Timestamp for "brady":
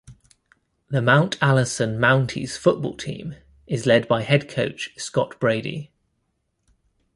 5.39-5.91